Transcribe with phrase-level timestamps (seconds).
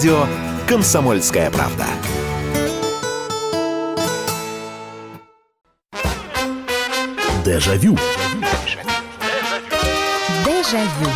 [0.00, 0.24] радио
[0.66, 1.84] «Комсомольская правда».
[7.44, 7.98] Дежавю.
[10.46, 11.10] Дежавю.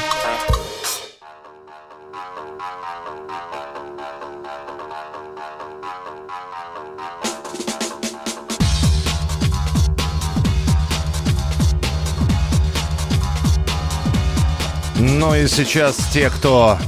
[14.99, 16.79] Ну и сейчас те, кто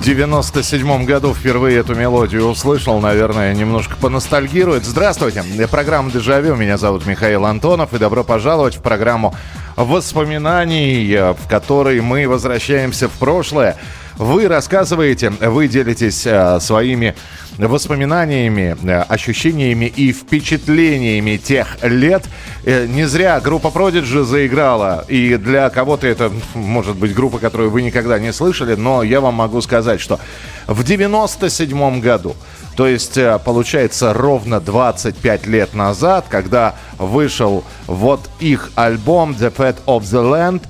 [0.00, 4.86] в 97-м году впервые эту мелодию услышал, наверное, немножко поностальгирует.
[4.86, 9.34] Здравствуйте, программа «Дежавю», меня зовут Михаил Антонов, и добро пожаловать в программу
[9.76, 13.76] воспоминаний, в которой мы возвращаемся в прошлое.
[14.20, 17.14] Вы рассказываете, вы делитесь э, своими
[17.56, 22.24] воспоминаниями, э, ощущениями и впечатлениями тех лет.
[22.66, 27.80] Э, не зря группа Prodigy заиграла, и для кого-то это может быть группа, которую вы
[27.80, 30.20] никогда не слышали, но я вам могу сказать, что
[30.66, 32.36] в 97 году
[32.76, 39.76] то есть, э, получается, ровно 25 лет назад, когда вышел вот их альбом The Fat
[39.86, 40.62] of the Land,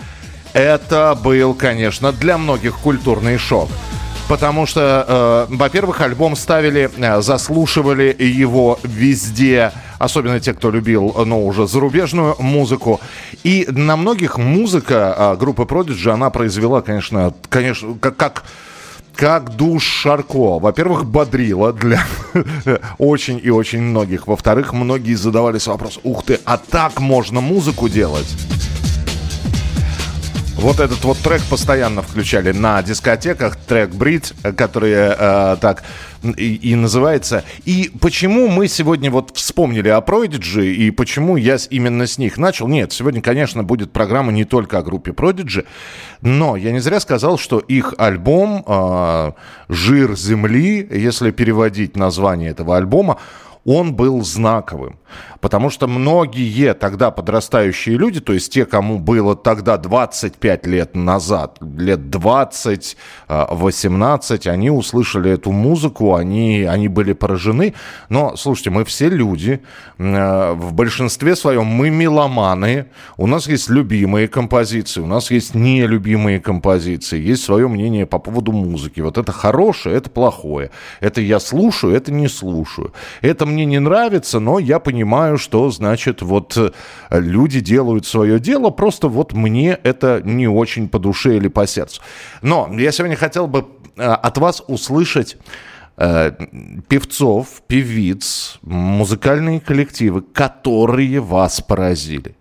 [0.52, 3.68] это был, конечно, для многих культурный шок.
[4.28, 5.04] Потому что,
[5.50, 12.36] э, во-первых, альбом ставили, э, заслушивали его везде, особенно те, кто любил, ну, уже зарубежную
[12.38, 13.00] музыку.
[13.42, 18.44] И на многих музыка э, группы Prodigy, она произвела, конечно, конечно, как, как
[19.16, 20.58] как душ Шарко.
[20.58, 22.02] Во-первых, бодрила для
[22.98, 24.26] очень и очень многих.
[24.26, 28.28] Во-вторых, многие задавались вопрос, ух ты, а так можно музыку делать?
[30.60, 35.82] Вот этот вот трек постоянно включали на дискотеках, трек Брит, который э, так
[36.22, 37.44] и, и называется.
[37.64, 42.68] И почему мы сегодня вот вспомнили о Prodigy и почему я именно с них начал?
[42.68, 45.64] Нет, сегодня, конечно, будет программа не только о группе Prodigy,
[46.20, 49.32] но я не зря сказал, что их альбом э,
[49.70, 53.16] «Жир земли», если переводить название этого альбома,
[53.64, 54.98] он был знаковым.
[55.40, 61.58] Потому что многие тогда подрастающие люди, то есть те, кому было тогда 25 лет назад,
[61.60, 62.96] лет 20,
[63.28, 67.74] 18, а, они услышали эту музыку, они, они были поражены.
[68.08, 69.62] Но, слушайте, мы все люди,
[69.98, 76.40] а, в большинстве своем мы меломаны, у нас есть любимые композиции, у нас есть нелюбимые
[76.40, 79.00] композиции, есть свое мнение по поводу музыки.
[79.00, 80.70] Вот это хорошее, это плохое.
[81.00, 82.92] Это я слушаю, это не слушаю.
[83.22, 86.70] Это мне не нравится, но я понимаю, что, значит, вот э,
[87.10, 92.00] люди делают свое дело, просто вот мне это не очень по душе или по сердцу.
[92.42, 93.66] Но я сегодня хотел бы
[93.96, 95.36] э, от вас услышать
[95.96, 96.32] э,
[96.88, 102.36] певцов, певиц, музыкальные коллективы, которые вас поразили.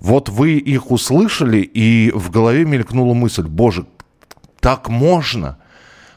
[0.00, 3.86] Вот вы их услышали, и в голове мелькнула мысль, боже,
[4.60, 5.58] так можно?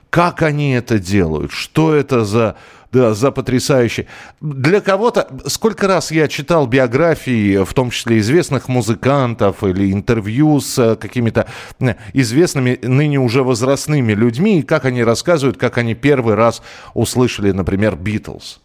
[0.09, 1.52] Как они это делают?
[1.52, 2.58] Что это за
[2.91, 4.07] да, за потрясающий.
[4.41, 10.78] Для кого-то, сколько раз я читал биографии, в том числе известных музыкантов или интервью с
[10.79, 11.47] э, какими-то
[11.79, 16.62] э, известными, ныне уже возрастными людьми, и как они рассказывают, как они первый раз
[16.94, 18.60] услышали, например, «Битлз».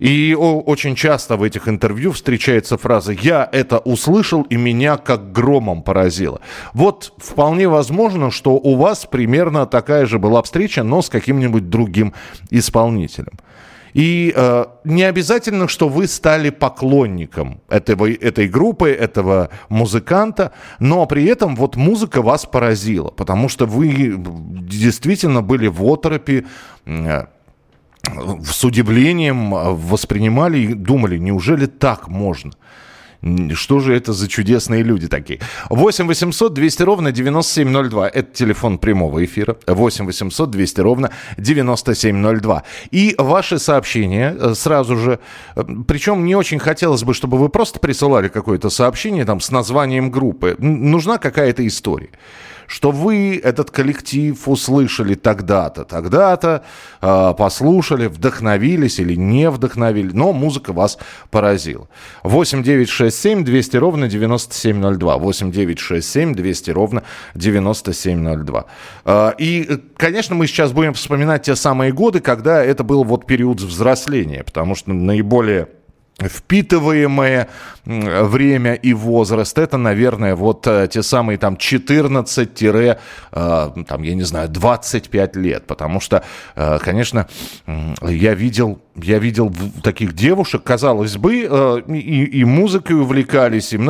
[0.00, 5.82] И очень часто в этих интервью встречается фраза «я это услышал и меня как громом
[5.82, 6.40] поразило».
[6.72, 12.14] Вот вполне возможно, что у вас примерно такая же была встреча, но с каким-нибудь другим
[12.50, 13.38] исполнителем.
[13.92, 21.24] И э, не обязательно, что вы стали поклонником этого, этой группы, этого музыканта, но при
[21.26, 26.46] этом вот музыка вас поразила, потому что вы действительно были в оторопе,
[26.86, 27.26] э,
[28.44, 32.52] с удивлением а, воспринимали и думали, неужели так можно?
[33.52, 35.40] Что же это за чудесные люди такие?
[35.68, 38.08] 8 800 200 ровно 9702.
[38.08, 39.58] Это телефон прямого эфира.
[39.66, 42.62] 8 800 200 ровно 9702.
[42.90, 45.20] И ваши сообщения э, сразу же.
[45.54, 50.10] Э, Причем не очень хотелось бы, чтобы вы просто присылали какое-то сообщение там с названием
[50.10, 50.56] группы.
[50.58, 52.10] Нужна какая-то история
[52.70, 56.62] что вы этот коллектив услышали тогда-то, тогда-то,
[57.02, 60.96] э, послушали, вдохновились или не вдохновили, но музыка вас
[61.30, 61.88] поразила.
[62.22, 65.18] 8 9 6 7 200 ровно 9702.
[65.18, 67.02] 8 9 6 7 200 ровно
[67.34, 68.64] 9702.
[69.04, 73.60] Э, и, конечно, мы сейчас будем вспоминать те самые годы, когда это был вот период
[73.60, 75.66] взросления, потому что наиболее
[76.28, 77.48] впитываемое
[77.84, 82.96] время и возраст, это, наверное, вот э, те самые там 14 э,
[83.32, 86.22] там, я не знаю, 25 лет, потому что,
[86.56, 87.26] э, конечно,
[88.02, 89.52] я видел, я видел
[89.82, 91.36] таких девушек, казалось бы,
[91.88, 93.80] и, и музыкой увлекались, и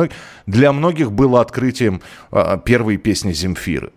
[0.45, 2.01] для многих было открытием
[2.63, 3.91] первой песни Земфиры.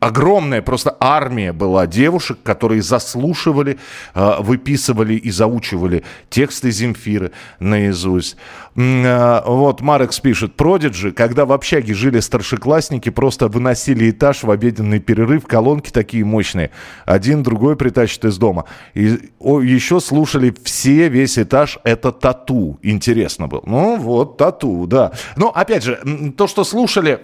[0.00, 3.78] Огромная просто армия была девушек, которые заслушивали,
[4.14, 8.36] э, выписывали и заучивали тексты Земфиры наизусть.
[8.76, 15.00] Э, вот Марекс пишет, Продиджи, когда в общаге жили старшеклассники, просто выносили этаж в обеденный
[15.00, 16.70] перерыв, колонки такие мощные,
[17.06, 18.66] один другой притащит из дома.
[18.94, 22.78] И еще слушали все, весь этаж, это тату.
[22.82, 23.62] Интересно было.
[23.66, 25.12] Ну вот, тату, да.
[25.36, 26.00] Но опять же,
[26.36, 27.18] то, что слушали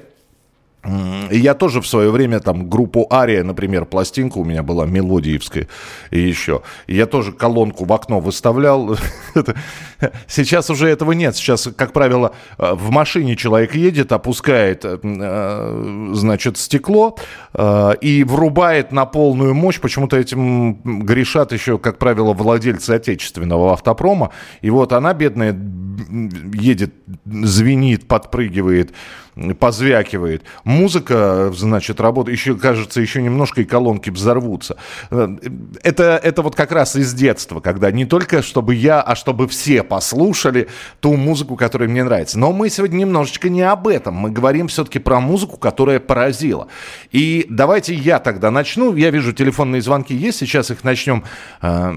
[1.30, 5.68] я тоже в свое время там группу Ария, например, пластинка у меня была мелодиевская
[6.10, 6.62] и еще.
[6.86, 8.96] Я тоже колонку в окно выставлял.
[10.28, 11.36] Сейчас уже этого нет.
[11.36, 17.16] Сейчас, как правило, э, в машине человек едет, опускает, э, значит, стекло
[17.54, 19.80] э, и врубает на полную мощь.
[19.80, 24.30] Почему-то этим грешат еще, как правило, владельцы отечественного автопрома.
[24.60, 25.56] И вот она, бедная,
[26.54, 26.94] едет,
[27.24, 28.92] звенит, подпрыгивает
[29.58, 30.44] позвякивает.
[30.64, 34.76] Музыка, значит, работает, еще, кажется, еще немножко и колонки взорвутся.
[35.82, 39.82] Это, это вот как раз из детства, когда не только чтобы я, а чтобы все
[39.82, 40.68] послушали
[41.00, 42.38] ту музыку, которая мне нравится.
[42.38, 44.14] Но мы сегодня немножечко не об этом.
[44.14, 46.68] Мы говорим все-таки про музыку, которая поразила.
[47.12, 48.94] И давайте я тогда начну.
[48.94, 51.24] Я вижу, телефонные звонки есть, сейчас их начнем
[51.60, 51.92] э,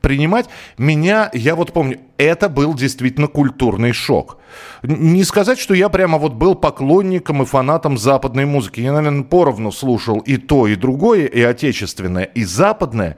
[0.00, 0.48] принимать.
[0.78, 4.38] Меня, я вот помню, это был действительно культурный шок.
[4.82, 8.80] Не сказать, что я прямо вот был поклонником и фанатом западной музыки.
[8.80, 13.16] Я, наверное, поровну слушал и то, и другое, и отечественное, и западное.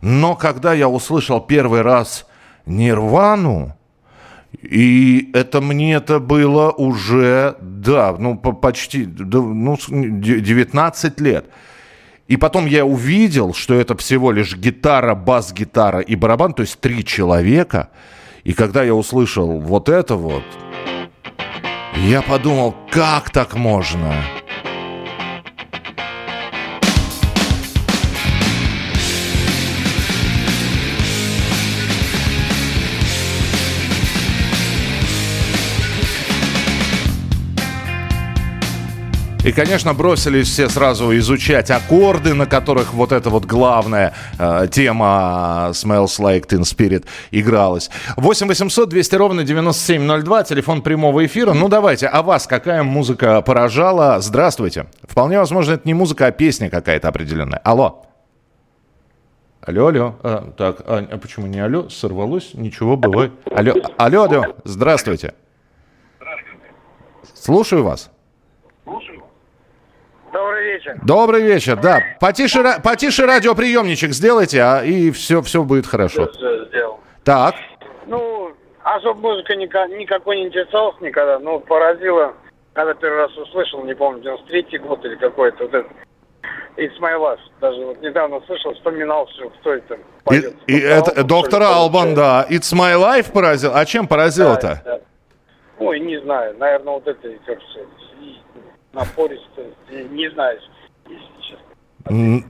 [0.00, 2.26] Но когда я услышал первый раз
[2.66, 3.76] Нирвану,
[4.60, 11.46] и это мне это было уже, да, ну, почти, ну, 19 лет.
[12.28, 17.04] И потом я увидел, что это всего лишь гитара, бас-гитара и барабан, то есть три
[17.04, 17.90] человека.
[18.44, 20.44] И когда я услышал вот это вот,
[21.96, 24.14] я подумал, как так можно?
[39.44, 45.70] И, конечно, бросились все сразу изучать аккорды, на которых вот эта вот главная э, тема
[45.72, 47.90] Smells Like Teen Spirit игралась.
[48.16, 51.54] 8 800 200 ровно 9702, телефон прямого эфира.
[51.54, 54.20] Ну, давайте, а вас какая музыка поражала?
[54.20, 54.86] Здравствуйте.
[55.02, 57.60] Вполне возможно, это не музыка, а песня какая-то определенная.
[57.64, 58.06] Алло.
[59.60, 60.14] Алло, алло.
[60.22, 61.88] А, так, а, а почему не алло?
[61.88, 62.54] Сорвалось?
[62.54, 63.32] Ничего, бывает.
[63.52, 64.56] Алло, алло, алло.
[64.62, 65.34] Здравствуйте.
[66.20, 66.70] Здравствуйте.
[67.34, 68.11] Слушаю вас.
[70.32, 70.98] Добрый вечер.
[71.04, 72.00] Добрый вечер, да.
[72.20, 76.28] Потише, потише радиоприемничек сделайте, а и все, все будет хорошо.
[76.32, 77.00] Все, сделал.
[77.24, 77.54] Так.
[78.06, 78.52] Ну,
[78.82, 82.32] особо музыка никакой не интересовалась никогда, но поразила,
[82.72, 85.92] когда первый раз услышал, не помню, 93-й год или какой-то, вот этот
[86.76, 87.40] It's My Life.
[87.60, 90.54] Даже вот недавно слышал, вспоминал все, кто это поет.
[90.66, 92.46] И, и это доктор Албан, да.
[92.48, 93.72] It's My Life поразил.
[93.74, 94.80] А чем поразил-то?
[94.82, 95.00] Да, да.
[95.78, 96.56] Ой, не знаю.
[96.58, 97.88] Наверное, вот это, как сказать,
[98.92, 100.58] напористо, не знаю,
[101.08, 102.44] если честно.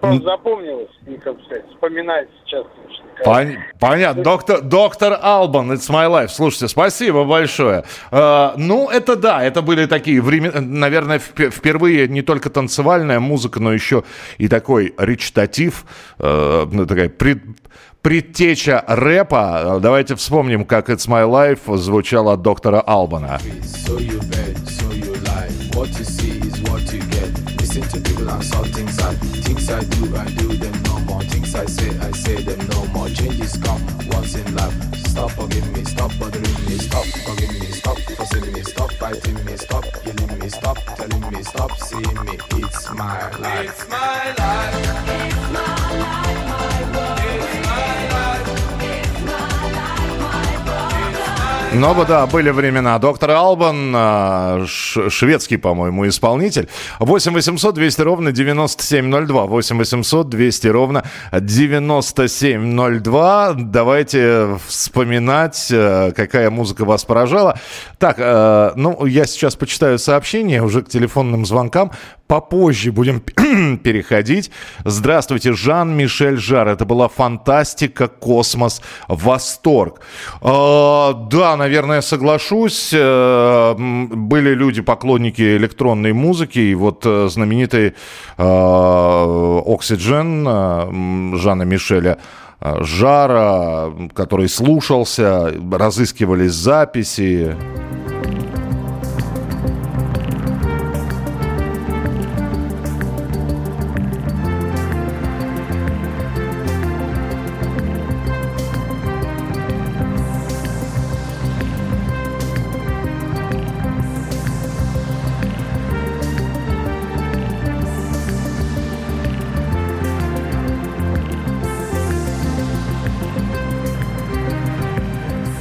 [0.00, 0.90] Просто запомнилось,
[1.24, 2.64] как сказать, вспоминать сейчас.
[3.24, 4.22] Пон- понятно.
[4.22, 6.28] Доктор, доктор Албан, it's my life.
[6.28, 7.84] Слушайте, спасибо большое.
[8.12, 13.72] Uh, ну, это да, это были такие времена, наверное, впервые не только танцевальная музыка, но
[13.72, 14.04] еще
[14.36, 15.84] и такой речитатив,
[16.18, 17.42] uh, такая пред,
[18.00, 19.80] предтеча рэпа.
[19.82, 23.40] Давайте вспомним, как It's My Life звучало от доктора Албана.
[23.62, 23.98] So
[25.78, 27.30] What you see is what you get.
[27.60, 29.14] Listen to people and saw things I,
[29.46, 31.22] things I do, I do them no more.
[31.22, 33.08] Things I say, I say them no more.
[33.10, 34.74] Changes come once in life.
[35.06, 39.56] Stop forgiving me, stop bothering me, stop forgiving me, stop forcing me, stop fighting me,
[39.56, 42.38] stop killing me, stop telling me, stop seeing me.
[42.56, 43.68] It's my life.
[43.70, 44.74] It's my life.
[45.14, 46.27] It's my life,
[51.80, 52.98] Ну, да, были времена.
[52.98, 56.68] Доктор Албан, а, шведский, по-моему, исполнитель.
[56.98, 59.46] 8 800 200 ровно 9702.
[59.46, 63.54] 8 800 200 ровно 9702.
[63.58, 67.60] Давайте вспоминать, э, какая музыка вас поражала.
[67.98, 71.92] Так, э, ну, я сейчас почитаю сообщения уже к телефонным звонкам
[72.28, 73.20] попозже будем
[73.78, 74.52] переходить.
[74.84, 76.68] Здравствуйте, Жан-Мишель Жар.
[76.68, 80.00] Это была фантастика, космос, восторг.
[80.42, 81.67] Э, да, наверное,
[82.02, 82.90] соглашусь.
[82.92, 86.58] Э, были люди, поклонники электронной музыки.
[86.58, 87.94] И вот э, знаменитый
[88.36, 92.18] Оксиджен э, Жана Мишеля
[92.60, 97.56] Жара, который слушался, разыскивались записи.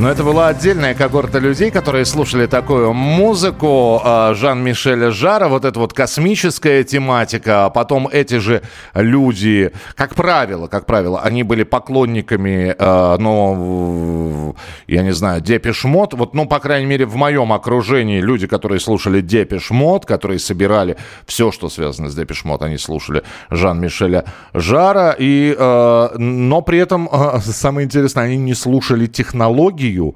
[0.08, 5.78] Но это была отдельная когорта людей, которые слушали такую музыку э, Жан-Мишеля Жара, вот эта
[5.78, 7.66] вот космическая тематика.
[7.66, 8.62] А потом эти же
[8.94, 14.56] люди, как правило, как правило, они были поклонниками, э, ну,
[14.88, 16.14] я не знаю, Depeche Mode.
[16.14, 20.96] Вот, ну, по крайней мере, в моем окружении люди, которые слушали Depeche Mode, которые собирали
[21.26, 24.24] все, что связано с Depeche Mode, они слушали Жан-Мишеля
[24.54, 25.14] Жара.
[25.20, 27.10] И, но при этом,
[27.42, 30.16] самое интересное, они не слушали Технологию религию,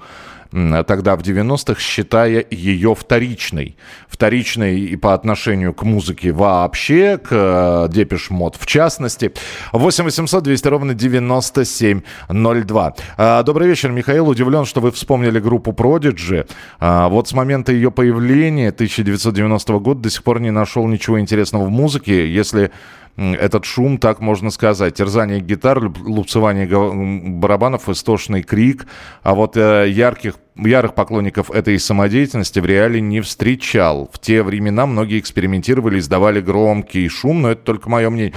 [0.85, 3.77] тогда в 90-х, считая ее вторичной.
[4.09, 9.31] Вторичной и по отношению к музыке вообще, к Depeche Mode в частности.
[9.71, 12.95] 8 800 200 ровно 9702.
[13.17, 14.27] А, добрый вечер, Михаил.
[14.27, 16.45] Удивлен, что вы вспомнили группу Prodigy.
[16.79, 21.63] А, вот с момента ее появления 1990 года до сих пор не нашел ничего интересного
[21.63, 22.29] в музыке.
[22.29, 22.71] Если
[23.17, 24.95] этот шум, так можно сказать.
[24.95, 28.87] Терзание гитар, лупцевание барабанов, истошный крик.
[29.23, 34.09] А вот э, ярких ярых поклонников этой самодеятельности в реале не встречал.
[34.11, 38.33] В те времена многие экспериментировали, издавали громкий шум, но это только мое мнение.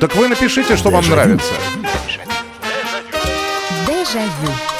[0.00, 1.52] Так вы напишите, что вам нравится.
[3.86, 4.71] Дежавю.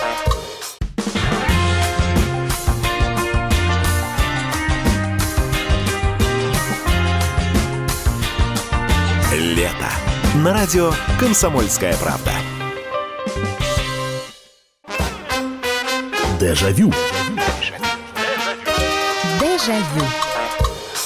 [10.42, 12.32] На радио «Комсомольская правда».
[16.40, 16.92] Дежавю.
[19.40, 20.21] Дежавю.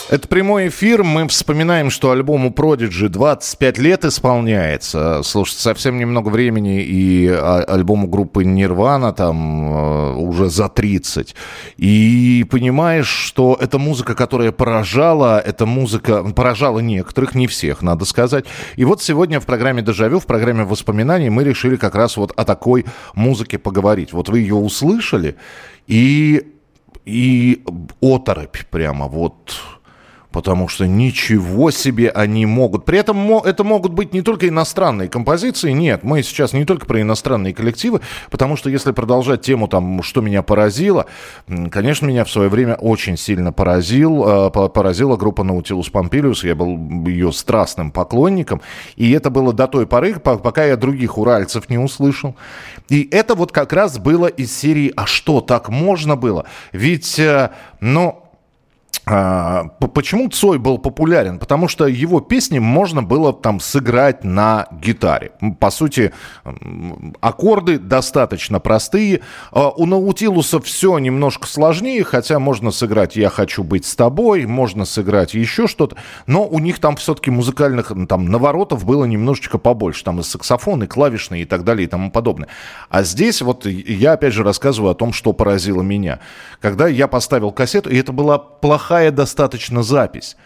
[0.09, 1.03] Это прямой эфир.
[1.03, 5.23] Мы вспоминаем, что альбому Prodigy 25 лет исполняется.
[5.25, 11.35] Слушайте, совсем немного времени, и а, альбому группы Nirvana там э, уже за 30.
[11.79, 18.45] И понимаешь, что это музыка, которая поражала, это музыка поражала некоторых, не всех, надо сказать.
[18.77, 22.45] И вот сегодня в программе «Дежавю», в программе воспоминаний мы решили как раз вот о
[22.45, 22.87] такой
[23.17, 24.13] музыке поговорить.
[24.13, 25.35] Вот вы ее услышали,
[25.89, 26.47] и,
[27.05, 27.65] и
[28.01, 29.76] оторопь прямо вот
[30.37, 32.85] потому что ничего себе они могут.
[32.85, 37.01] При этом это могут быть не только иностранные композиции, нет, мы сейчас не только про
[37.01, 41.07] иностранные коллективы, потому что если продолжать тему, там, что меня поразило,
[41.71, 47.07] конечно, меня в свое время очень сильно поразил, э, поразила группа Nautilus Pompilius, я был
[47.07, 48.61] ее страстным поклонником,
[48.97, 52.37] и это было до той поры, пока я других уральцев не услышал.
[52.91, 57.53] И это вот как раз было из серии «А что, так можно было?» Ведь, э,
[57.81, 58.26] ну,
[59.07, 61.39] почему Цой был популярен?
[61.39, 65.31] Потому что его песни можно было там сыграть на гитаре.
[65.61, 66.13] По сути,
[67.21, 69.21] аккорды достаточно простые.
[69.53, 74.85] А, у Наутилуса все немножко сложнее, хотя можно сыграть «Я хочу быть с тобой», можно
[74.85, 75.97] сыграть еще что-то,
[76.27, 80.03] но у них там все-таки музыкальных там наворотов было немножечко побольше.
[80.03, 82.49] Там и саксофон, и клавишные, и так далее, и тому подобное.
[82.91, 86.19] А здесь вот я опять же рассказываю о том, что поразило меня.
[86.61, 90.37] Когда я поставил кассету, и это была плохая неплохая достаточно запись.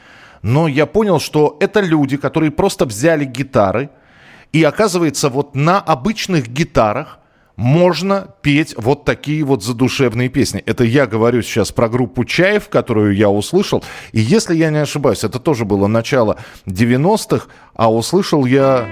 [0.42, 3.88] Но я понял, что это люди, которые просто взяли гитары,
[4.52, 7.19] и оказывается, вот на обычных гитарах
[7.57, 10.62] можно петь вот такие вот задушевные песни.
[10.66, 13.85] Это я говорю сейчас про группу «Чаев», которую я услышал.
[14.12, 18.88] И если я не ошибаюсь, это тоже было начало 90-х, а услышал я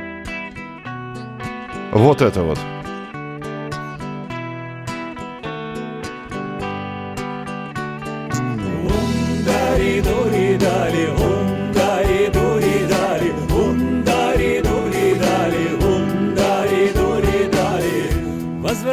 [1.92, 2.77] вот это вот.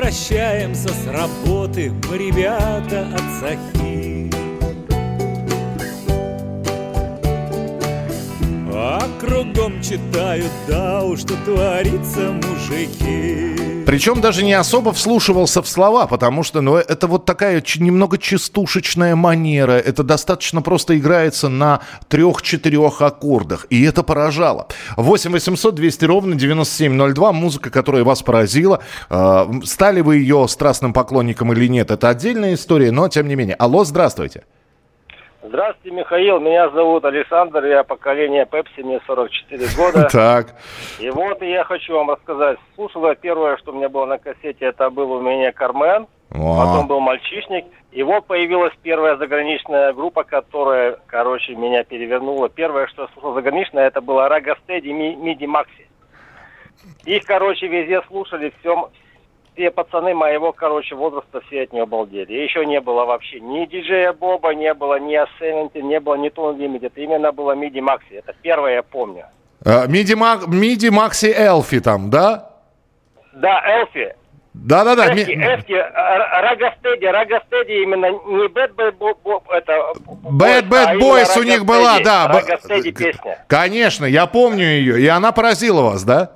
[0.06, 4.35] Возвращаемся с работы мы, ребята, от Захи.
[8.78, 13.56] А кругом читают, да уж, что творится, мужики.
[13.86, 19.16] Причем даже не особо вслушивался в слова, потому что ну, это вот такая немного частушечная
[19.16, 19.74] манера.
[19.74, 21.80] Это достаточно просто играется на
[22.10, 23.66] трех-четырех аккордах.
[23.70, 24.68] И это поражало.
[24.98, 27.32] 8 800 200 ровно 9702.
[27.32, 28.82] Музыка, которая вас поразила.
[29.10, 33.56] Э, стали вы ее страстным поклонником или нет, это отдельная история, но тем не менее.
[33.56, 34.44] Алло, здравствуйте.
[35.56, 36.42] Здравствуйте, Михаил.
[36.42, 37.64] Меня зовут Александр.
[37.64, 40.10] Я поколение Пепси, мне 44 года.
[40.12, 40.48] Так.
[41.00, 42.60] И вот я хочу вам рассказать.
[42.76, 46.08] Слушала первое, что у меня было на кассете, это был у меня Кармен.
[46.30, 47.64] Потом был мальчишник.
[47.94, 52.50] И вот появилась первая заграничная группа, которая, короче, меня перевернула.
[52.50, 55.88] Первое, что я слушал заграничное, это было Рагастеди Миди Макси.
[57.06, 58.88] Их, короче, везде слушали, всем,
[59.56, 62.34] все пацаны моего, короче, возраста все от нее обалдели.
[62.34, 66.30] И еще не было вообще ни диджея Боба, не было ни Асценти, не было ни
[66.30, 66.94] Тон Лимитед.
[66.96, 68.14] Именно было Миди Макси.
[68.14, 69.26] Это первое я помню.
[69.88, 72.52] Миди, Макси Элфи там, да?
[73.34, 74.14] Да, Элфи.
[74.54, 75.08] Да-да-да.
[75.14, 79.94] Эфти, Эфти, Рагастеди, Рагастеди именно не Bad Bad Boy, это...
[80.24, 82.28] Bad Bad а Boys у них была, да.
[82.28, 83.44] Рагастеди песня.
[83.48, 86.32] Конечно, я помню ее, и она поразила вас, да?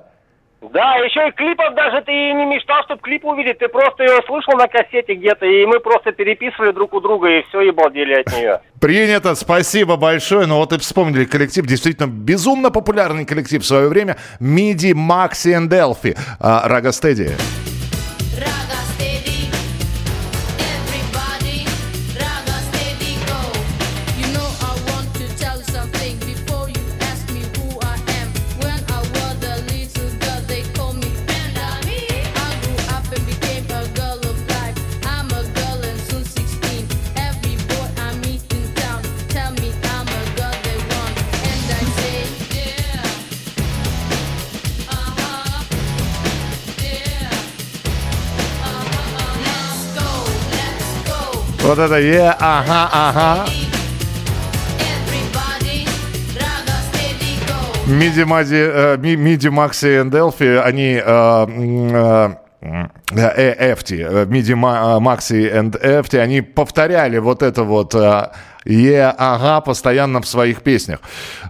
[0.60, 3.58] Да, еще и клипов даже ты не мечтал, чтобы клип увидеть.
[3.58, 7.42] Ты просто ее слышал на кассете где-то, и мы просто переписывали друг у друга, и
[7.48, 8.60] все, и балдели от нее.
[8.78, 10.46] Принято, спасибо большое.
[10.46, 14.16] Ну вот и вспомнили коллектив, действительно безумно популярный коллектив в свое время.
[14.38, 16.16] Миди, Макси и Делфи.
[16.38, 17.30] Рага Стеди.
[51.70, 53.46] Вот это е, ага, ага.
[57.86, 66.16] Миди, Мади, э, Миди, Макси и Делфи, они э, э, Эфти, Миди, Макси и Эфти,
[66.16, 67.94] они повторяли вот это вот
[68.66, 71.00] Е, ага, постоянно в своих песнях.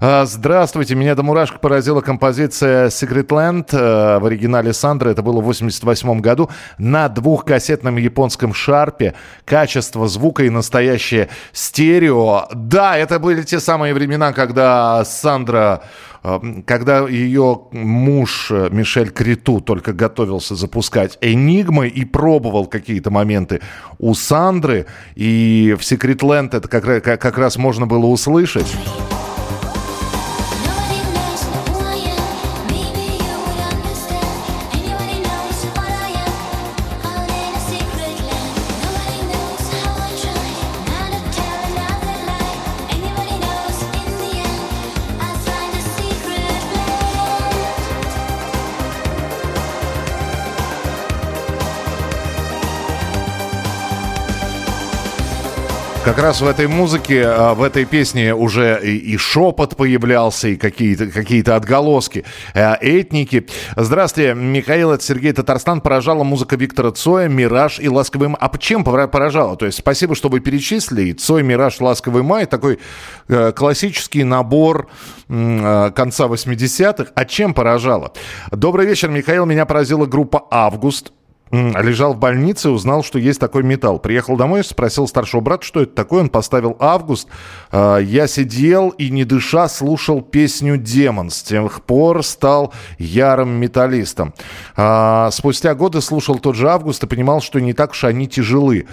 [0.00, 5.10] А, здравствуйте, меня до мурашек поразила композиция Secret Land э, в оригинале Сандры.
[5.10, 9.14] Это было в 88 году на двухкассетном японском шарпе.
[9.44, 12.46] Качество звука и настоящее стерео.
[12.54, 15.82] Да, это были те самые времена, когда Сандра
[16.66, 23.62] когда ее муж э, Мишель Криту только готовился запускать «Энигмы» и пробовал какие-то моменты
[23.99, 28.76] у Сандры, и в «Секрет Ленд» это как, как раз можно было услышать.
[56.10, 60.56] Как раз в этой музыке, а, в этой песне уже и, и шепот появлялся, и
[60.56, 63.46] какие-то какие отголоски э, этники.
[63.76, 65.80] Здравствуйте, Михаил, это Сергей Татарстан.
[65.80, 68.38] Поражала музыка Виктора Цоя, «Мираж» и «Ласковый май».
[68.40, 69.56] А чем поражала?
[69.56, 71.12] То есть спасибо, что вы перечислили.
[71.12, 72.80] Цой, «Мираж», «Ласковый май»— такой
[73.28, 74.88] э, классический набор
[75.28, 77.12] э, конца 80-х.
[77.14, 78.12] А чем поражала?
[78.50, 79.46] Добрый вечер, Михаил.
[79.46, 81.12] Меня поразила группа «Август».
[81.50, 83.99] Лежал в больнице, узнал, что есть такой металл.
[83.99, 86.21] Приехал домой, спросил старшего брата, что это такое.
[86.21, 87.28] Он поставил «Август».
[87.73, 91.30] А, я сидел и, не дыша, слушал песню «Демон».
[91.30, 94.32] С тех пор стал ярым металлистом.
[94.76, 98.86] А, спустя годы слушал тот же «Август» и понимал, что не так уж они тяжелы.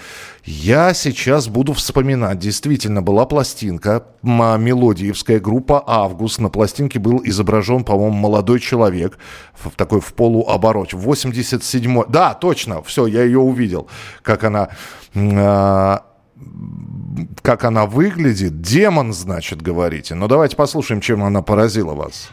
[0.49, 2.39] Я сейчас буду вспоминать.
[2.39, 6.39] Действительно, была пластинка, мелодиевская группа «Август».
[6.39, 9.17] На пластинке был изображен, по-моему, молодой человек,
[9.53, 10.95] в, такой в полуобороте.
[10.95, 12.05] 87-й...
[12.09, 13.89] Да, точно, все, я ее увидел.
[14.21, 14.69] Как она...
[15.15, 15.97] Э,
[17.41, 18.61] как она выглядит.
[18.61, 20.15] Демон, значит, говорите.
[20.15, 22.29] Но давайте послушаем, чем она поразила вас.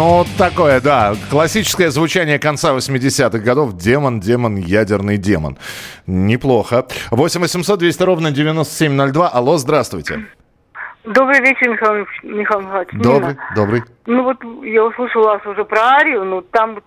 [0.00, 1.12] Ну, такое, да.
[1.30, 3.76] Классическое звучание конца 80-х годов.
[3.76, 5.58] Демон, демон, ядерный демон.
[6.06, 6.86] Неплохо.
[7.10, 9.28] 8 800 200 ровно 9702.
[9.28, 10.24] Алло, здравствуйте.
[11.04, 12.88] Добрый вечер, Михаил, Михаил Михайлович.
[12.94, 13.52] Добрый, Нина.
[13.54, 13.82] добрый.
[14.06, 16.84] Ну вот я услышала вас уже про Арию, но там вот,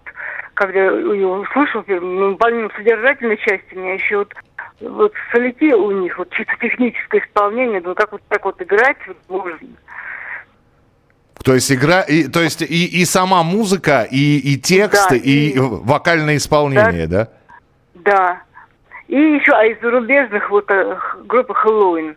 [0.55, 4.33] когда я ее услышал, ну, помимо содержательной части, меня еще вот,
[4.81, 9.17] вот солите у них, вот чисто техническое исполнение, ну как вот так вот играть вот,
[9.29, 9.59] можно.
[11.43, 15.49] То есть игра, и, то есть и, и сама музыка, и, и тексты, да, и,
[15.49, 17.27] и вокальное исполнение, да?
[17.95, 18.11] Да.
[18.11, 18.41] да.
[19.07, 22.15] И еще, а из зарубежных вот э, группы Хэллоуин.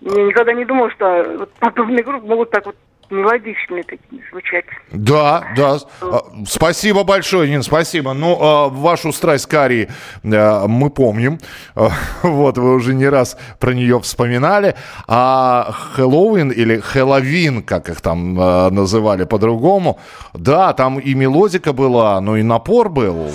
[0.00, 2.76] Я никогда не думал, что вот подобные группы могут так вот
[3.10, 4.64] мелодичными такими звучать.
[4.90, 5.78] Да, да.
[6.00, 8.12] А, спасибо большое, Нин, спасибо.
[8.12, 9.88] Ну, а, вашу страсть к Арии
[10.24, 11.38] а, мы помним.
[12.22, 14.74] Вот, вы уже не раз про нее вспоминали.
[15.06, 19.98] А Хэллоуин или Хэллоуин, как их там называли по-другому,
[20.34, 23.30] да, там и мелодика была, но и напор был.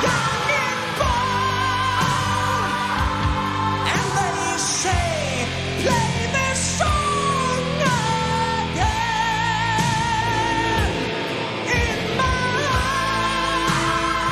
[0.00, 0.27] Yeah!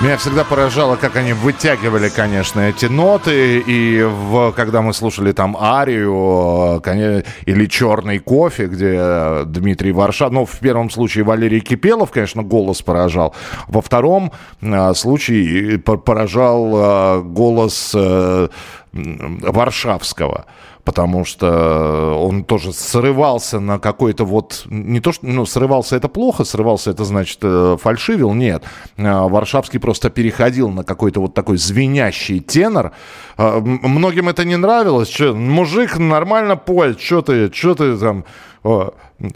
[0.07, 3.59] Меня всегда поражало, как они вытягивали, конечно, эти ноты.
[3.59, 6.81] И в, когда мы слушали там Арию
[7.45, 13.35] или Черный кофе, где Дмитрий Варшав, ну, в первом случае Валерий Кипелов, конечно, голос поражал.
[13.66, 18.49] Во втором э, случае поражал э, голос э,
[18.92, 20.45] Варшавского
[20.87, 24.62] потому что он тоже срывался на какой-то вот...
[24.66, 25.27] Не то, что...
[25.27, 28.62] Ну, срывался это плохо, срывался это значит э, фальшивил, нет.
[28.96, 32.92] Э, Варшавский просто переходил на какой-то вот такой звенящий тенор.
[33.37, 35.09] Э, многим это не нравилось.
[35.09, 38.25] Че, мужик нормально поет, что ты, что ты там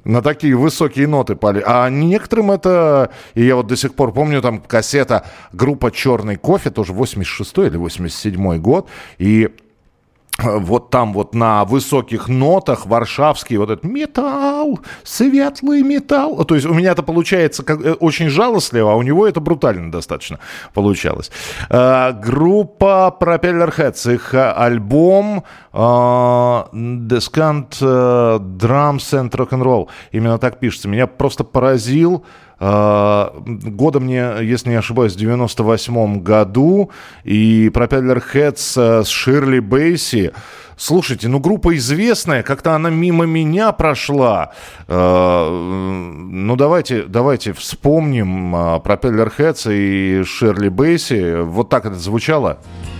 [0.04, 1.62] на такие высокие ноты пали.
[1.66, 3.10] А некоторым это...
[3.34, 7.76] И я вот до сих пор помню, там кассета группа «Черный кофе», тоже 86 или
[7.76, 9.48] 87 год, и
[10.42, 16.44] вот там вот на высоких нотах варшавский вот этот металл, светлый металл.
[16.44, 19.90] То есть у меня это получается как, э, очень жалостливо, а у него это брутально
[19.90, 20.38] достаточно
[20.74, 21.30] получалось.
[21.68, 29.88] Э, группа Propeller Heads, их э, альбом э, Descant э, Drums and Rock'n'Roll.
[30.12, 30.88] Именно так пишется.
[30.88, 36.90] Меня просто поразил а, Года мне, если не ошибаюсь, в 98 году.
[37.24, 40.32] И Propeller Heads с Ширли Бейси.
[40.76, 44.52] Слушайте, ну группа известная, как-то она мимо меня прошла.
[44.88, 51.42] А, ну давайте, давайте вспомним Propeller Heads и Ширли Бейси.
[51.42, 52.60] Вот так это звучало.
[52.60, 52.99] Какая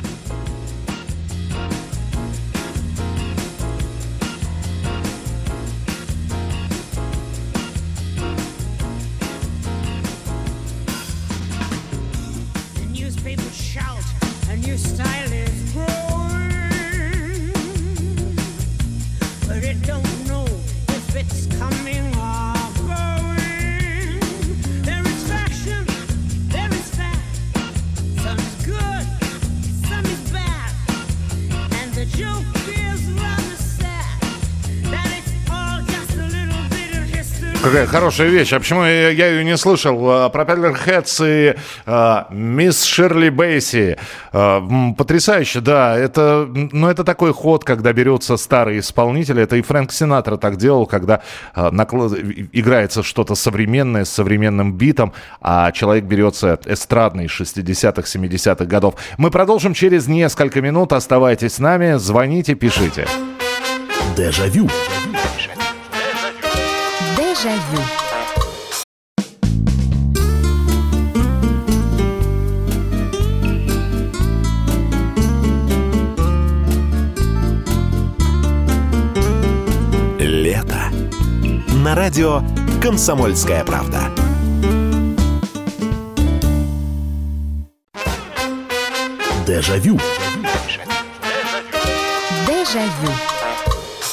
[38.10, 38.52] хорошая вещь.
[38.52, 40.30] А почему я, я ее не слышал?
[40.30, 43.98] Пропеллер Heads и а, Мисс Ширли Бейси.
[44.32, 44.60] А,
[44.98, 45.96] потрясающе, да.
[45.96, 49.38] Это, ну, это такой ход, когда берется старый исполнитель.
[49.38, 51.22] Это и Фрэнк Синатра так делал, когда
[51.54, 52.14] а, наклад...
[52.52, 58.94] играется что-то современное с современным битом, а человек берется эстрадный 60-х, 70-х годов.
[59.18, 60.92] Мы продолжим через несколько минут.
[60.92, 63.06] Оставайтесь с нами, звоните, пишите.
[64.16, 64.68] Дежавю.
[67.16, 67.79] Дежавю.
[67.79, 67.79] Лето.
[82.00, 82.40] Радио
[82.80, 83.98] «Комсомольская правда».
[89.46, 89.98] Дежавю.
[89.98, 90.29] Дежавю.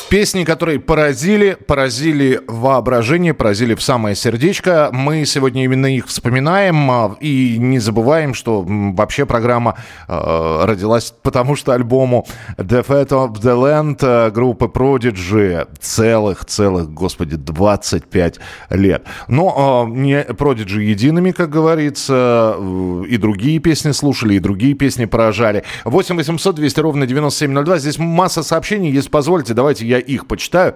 [0.09, 4.89] Песни, которые поразили, поразили воображение, поразили в самое сердечко.
[4.93, 11.57] Мы сегодня именно их вспоминаем а, и не забываем, что вообще программа э, родилась потому,
[11.57, 18.39] что альбому The Fat of the Land э, группы Prodigy целых-целых, господи, 25
[18.69, 19.03] лет.
[19.27, 25.03] Но э, не Prodigy едиными, как говорится, э, и другие песни слушали, и другие песни
[25.03, 25.65] поражали.
[25.83, 27.79] 8 800 200 ровно 9702.
[27.79, 30.73] Здесь масса сообщений, если позволите, давайте я их почитаю.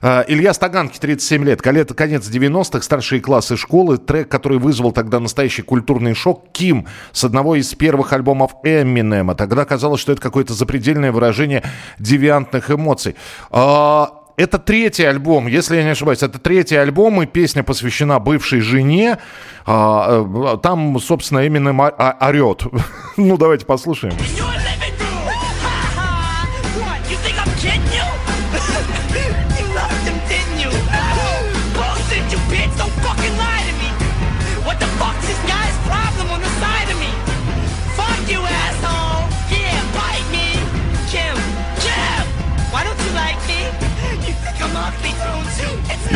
[0.00, 5.62] А, Илья Стаганки, 37 лет, конец 90-х, старшие классы школы, трек, который вызвал тогда настоящий
[5.62, 9.34] культурный шок, Ким, с одного из первых альбомов Эминема.
[9.34, 11.62] Тогда казалось, что это какое-то запредельное выражение
[11.98, 13.16] девиантных эмоций.
[13.50, 18.60] А, это третий альбом, если я не ошибаюсь, это третий альбом, и песня посвящена бывшей
[18.60, 19.18] жене.
[19.66, 22.62] А, э, там, собственно, Эминем орет.
[23.16, 24.14] ну, давайте послушаем.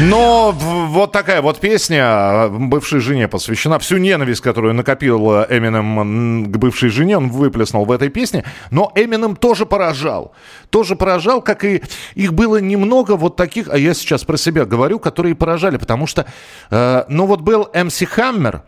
[0.04, 3.78] Но вот такая вот песня бывшей жене посвящена.
[3.78, 8.44] Всю ненависть, которую накопил Эминем к бывшей жене, он выплеснул в этой песне.
[8.72, 10.32] Но Эминем тоже поражал.
[10.70, 11.82] Тоже поражал, как и
[12.14, 15.76] их было немного вот таких, а я сейчас про себя говорю, которые поражали.
[15.76, 16.26] Потому что,
[16.70, 18.64] э, ну вот был МС Хаммер,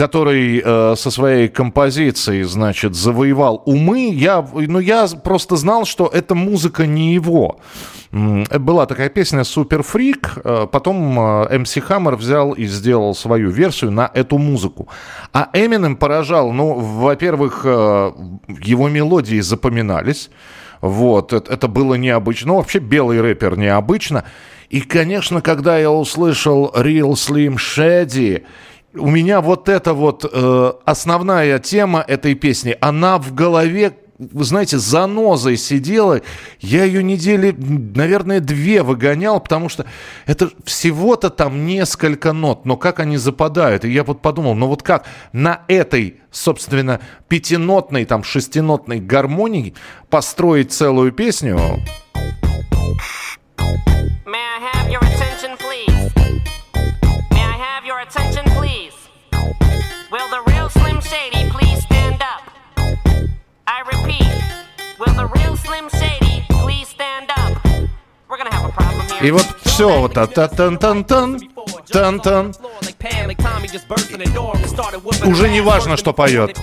[0.00, 6.34] который э, со своей композицией, значит, завоевал умы, я, ну, я просто знал, что эта
[6.34, 7.60] музыка не его.
[8.10, 13.90] Была такая песня «Супер Фрик», э, потом МС э, Хаммер взял и сделал свою версию
[13.90, 14.88] на эту музыку.
[15.34, 18.12] А Эминем поражал, ну, во-первых, э,
[18.64, 20.30] его мелодии запоминались,
[20.80, 22.48] вот, это было необычно.
[22.48, 24.24] Ну, вообще белый рэпер необычно.
[24.70, 28.44] И, конечно, когда я услышал Real Slim Shady,
[28.94, 34.76] у меня вот эта вот э, основная тема этой песни, она в голове вы знаете,
[34.78, 36.20] занозой сидела.
[36.60, 39.86] Я ее недели, наверное, две выгонял, потому что
[40.26, 43.86] это всего-то там несколько нот, но как они западают.
[43.86, 49.74] И я вот подумал, ну вот как на этой, собственно, пятинотной, там, шестинотной гармонии
[50.10, 51.58] построить целую песню?
[69.22, 71.40] И вот все, вот та-та-тан-тан-тан,
[71.92, 72.54] тан-тан.
[75.26, 76.56] Уже не важно, что поет.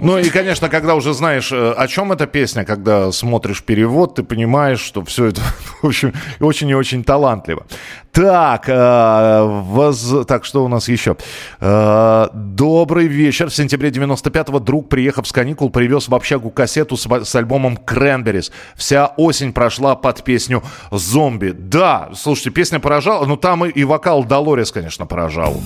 [0.00, 4.22] Ну и, конечно, когда уже знаешь, э, о чем эта песня, когда смотришь перевод, ты
[4.22, 5.40] понимаешь, что все это,
[5.82, 7.66] в общем, очень и очень талантливо.
[8.12, 10.26] Так, э, воз...
[10.26, 11.16] так, что у нас еще?
[11.60, 13.48] Э, добрый вечер.
[13.48, 18.52] В сентябре 95-го друг, приехав с каникул, привез в общагу кассету с, с альбомом «Кренберис».
[18.76, 20.62] Вся осень прошла под песню
[20.98, 21.52] «Зомби».
[21.52, 25.60] Да, слушайте, песня поражала, но там и, и вокал Долорес, конечно, поражал.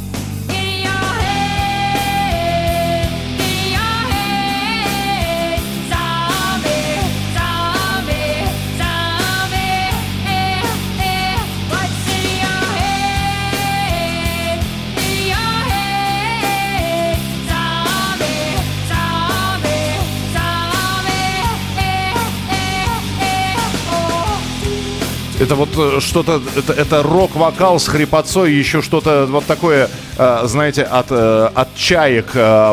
[25.38, 31.06] Это вот э, что-то, это, это рок-вокал с хрипотцой, еще что-то вот такое, знаете, от,
[31.10, 32.26] э, от чаек.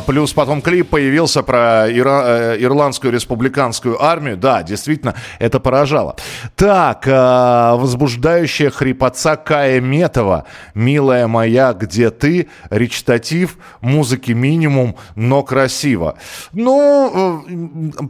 [0.05, 4.37] Плюс потом клип появился про Ира, Ирландскую республиканскую армию.
[4.37, 6.15] Да, действительно, это поражало.
[6.55, 10.45] Так, возбуждающая хрипотца Кая Метова.
[10.73, 16.15] «Милая моя, где ты?» Речитатив, музыки минимум, но красиво.
[16.53, 17.43] Ну,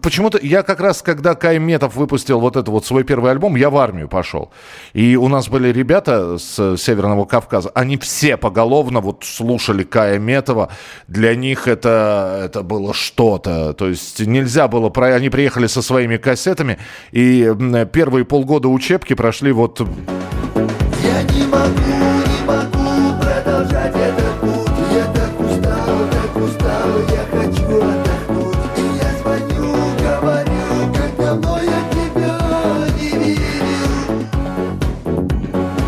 [0.01, 3.69] почему-то я как раз, когда Кай Метов выпустил вот этот вот свой первый альбом, я
[3.69, 4.51] в армию пошел.
[4.93, 10.69] И у нас были ребята с Северного Кавказа, они все поголовно вот слушали Кая Метова.
[11.07, 13.73] Для них это, это было что-то.
[13.73, 14.89] То есть нельзя было...
[14.89, 15.15] Про...
[15.15, 16.77] Они приехали со своими кассетами,
[17.11, 17.53] и
[17.91, 19.79] первые полгода учебки прошли вот...
[19.79, 22.03] Я не могу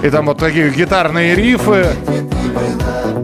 [0.06, 1.88] И там вот такие гитарные рифы.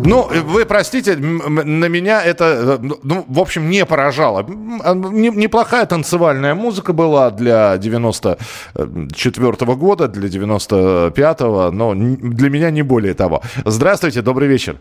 [0.06, 4.46] Ну, вы простите, на меня это, ну, в общем, не поражало.
[4.84, 12.84] А, неплохая танцевальная музыка была для 94 -го года, для 95-го, но для меня не
[12.84, 13.41] более того.
[13.65, 14.78] Здравствуйте, добрый вечер.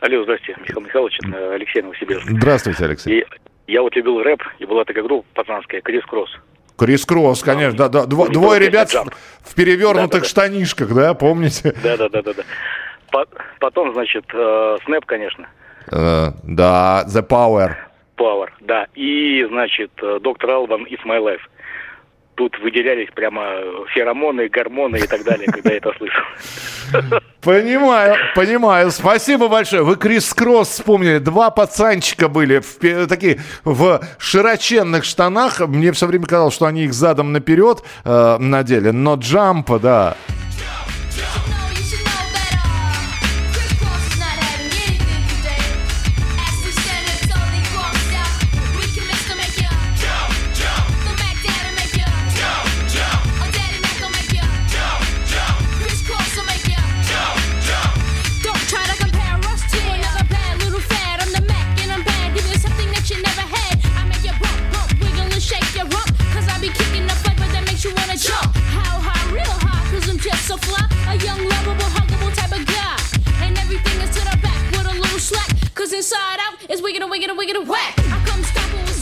[0.00, 1.18] Алло, здравствуйте, Михаил Михайлович,
[1.54, 2.30] Алексей Новосибирск.
[2.30, 3.20] Здравствуйте, Алексей.
[3.20, 3.26] И
[3.72, 6.30] я вот любил рэп, и была такая группа пацанская, Крис Кросс.
[6.76, 8.06] Крис Кросс, конечно, да, да.
[8.06, 9.06] Дво, двое ребят в,
[9.42, 10.24] в перевернутых да, да.
[10.24, 11.74] штанишках, да, помните?
[11.82, 12.42] Да, да, да, да, да.
[13.60, 14.24] Потом, значит,
[14.84, 15.48] Снэп, конечно.
[15.90, 17.74] Uh, да, The Power.
[18.16, 18.86] Power, да.
[18.94, 19.90] И, значит,
[20.22, 21.42] Доктор Албан It's My Life
[22.34, 23.44] тут выделялись прямо
[23.94, 26.24] феромоны, гормоны и так далее, когда я это слышал.
[27.42, 28.90] Понимаю, понимаю.
[28.90, 29.82] Спасибо большое.
[29.82, 31.18] Вы Крис Кросс вспомнили.
[31.18, 35.60] Два пацанчика были в, такие в широченных штанах.
[35.60, 38.90] Мне все время казалось, что они их задом наперед э, надели.
[38.90, 40.16] Но джампа, да.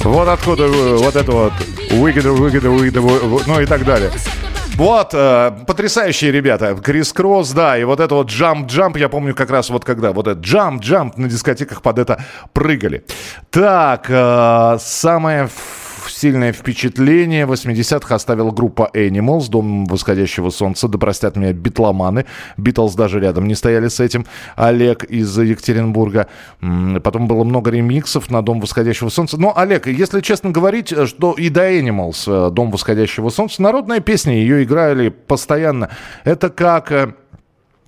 [0.04, 1.52] Вот откуда вот это вот
[1.90, 4.10] выгода, выгода, выгода, ну и так далее.
[4.74, 6.74] Вот, э, потрясающие ребята.
[6.74, 10.26] Крис Кросс, да, и вот это вот джамп-джамп, я помню как раз вот когда вот
[10.26, 13.04] этот джамп-джамп на дискотеках под это прыгали.
[13.50, 15.48] Так, э, самое
[16.10, 22.26] сильное впечатление 80-х оставила группа Animals, Дом восходящего солнца, да простят меня битломаны.
[22.56, 24.26] Битлз даже рядом не стояли с этим.
[24.56, 26.28] Олег из Екатеринбурга.
[27.02, 29.38] Потом было много ремиксов на Дом восходящего солнца.
[29.38, 34.34] Но, Олег, если честно говорить, что и до Animals э, Дом восходящего солнца, народная песня,
[34.34, 35.90] ее играли постоянно.
[36.24, 37.14] Это как э,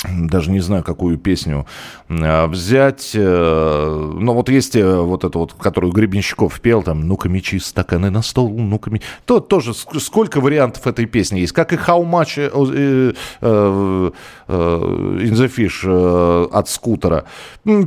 [0.08, 1.66] даже не знаю, какую песню
[2.08, 3.12] а, взять.
[3.14, 8.10] Э, но вот есть э, вот это вот, которую Гребенщиков пел, там, ну-ка мечи, стаканы
[8.10, 9.04] на стол, ну-ка мечи.
[9.24, 11.52] То тоже сколько вариантов этой песни есть.
[11.52, 14.10] Как и How Much э,
[14.48, 17.24] in the Fish от скутера.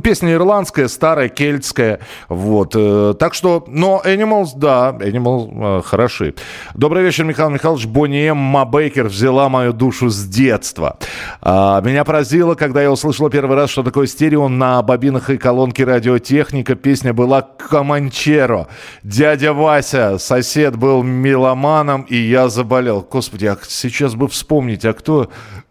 [0.02, 2.00] Песня ирландская, старая, кельтская.
[2.28, 2.72] Вот.
[3.18, 6.34] Так что, но Animals, да, Animals хороши.
[6.74, 7.86] Добрый вечер, Михаил Михайлович.
[7.86, 8.36] Бонни М.
[8.36, 10.98] Мабейкер взяла мою душу с детства.
[11.40, 15.84] А, меня поразило, когда я услышал первый раз, что такое стерео на бобинах и колонке
[15.84, 16.74] радиотехника.
[16.74, 18.68] Песня была «Команчеро».
[19.02, 23.06] Дядя Вася, сосед, был меломаном, и я заболел.
[23.08, 25.28] Господи, а сейчас бы вспомнить, а кто,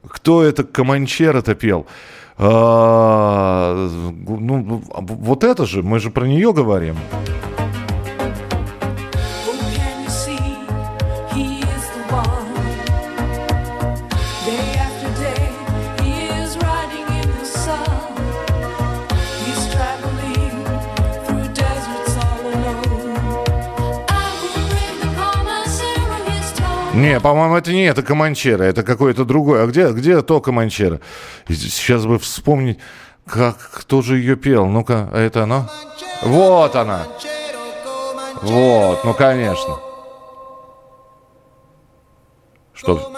[0.09, 1.85] кто это «Команчеро»-то пел?
[2.37, 3.89] А,
[4.27, 6.95] ну, вот это же, мы же про нее говорим.
[26.97, 29.63] Не, по-моему, это не это Команчера, это какое-то другое.
[29.63, 30.99] А где, где то Команчера?
[31.47, 32.79] Сейчас бы вспомнить,
[33.23, 34.65] как, кто же ее пел.
[34.65, 35.69] Ну-ка, а это она?
[36.23, 37.03] Вот она.
[38.41, 39.77] Вот, ну, конечно.
[42.73, 43.13] Что?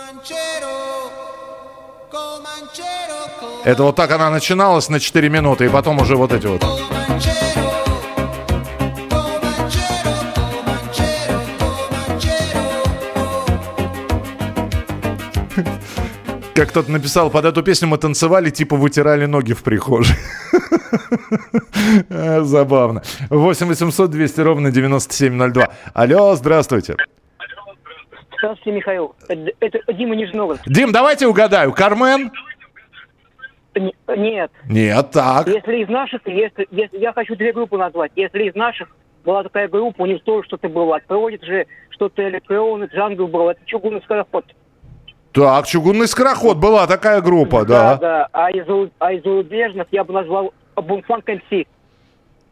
[3.63, 6.61] Это вот так она начиналась на 4 минуты, и потом уже вот эти вот.
[16.59, 20.17] Как кто-то написал, под эту песню мы танцевали, типа вытирали ноги в прихожей.
[22.09, 23.01] Забавно.
[23.29, 25.69] 8 800 200 ровно 9702.
[25.93, 26.97] Алло, здравствуйте.
[28.37, 29.15] Здравствуйте, Михаил.
[29.61, 30.59] Это Дима Нижногород.
[30.65, 31.71] Дим, давайте угадаю.
[31.71, 32.29] Кармен?
[33.73, 34.51] Нет.
[34.65, 35.47] Нет, так.
[35.47, 38.11] Если из наших, если, если я хочу две группы назвать.
[38.17, 38.89] Если из наших
[39.23, 40.97] была такая группа, у них тоже что-то было.
[40.97, 41.05] От
[41.41, 43.47] же что-то электронный, джангл был.
[43.47, 44.43] Это чугунный скороход.
[45.31, 47.95] Так, чугунный скороход была такая группа, да.
[47.95, 48.27] Да, да.
[48.33, 48.65] А из,
[48.99, 51.65] а из зарубежных я бы назвал Бумфанк МС.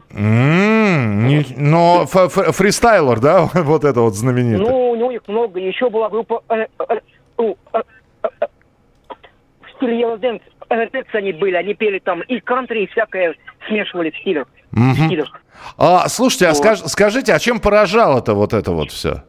[0.10, 4.66] Mm, но фристайлер, да, вот это вот знаменитый.
[4.66, 5.60] Ну, у них много.
[5.60, 7.00] Еще была группа э, э,
[7.40, 7.54] э,
[9.62, 10.42] в стиле Евроденс.
[10.70, 13.36] они были, они пели там и кантри, и всякое
[13.68, 14.48] смешивали в стилях.
[15.78, 19.24] А, слушайте, а скаж, скажите, а чем поражало это вот это вот все?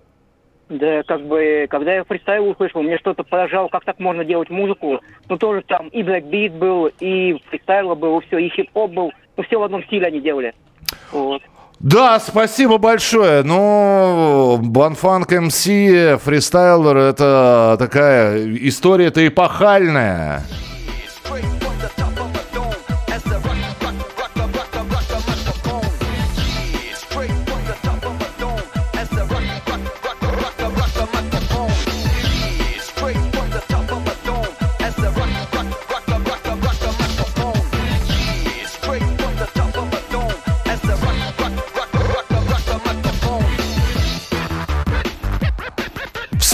[0.68, 5.00] Да, как бы, когда я фристайл услышал, мне что-то поражало, как так можно делать музыку.
[5.28, 9.12] Ну, тоже там и блэкбит был, и фристайл был, и все, и хип-хоп был.
[9.36, 10.54] Ну, все в одном стиле они делали.
[11.10, 11.40] Вот.
[11.80, 13.42] Да, спасибо большое.
[13.44, 20.42] Ну, Банфанк МС, фристайлер, это такая история-то эпохальная.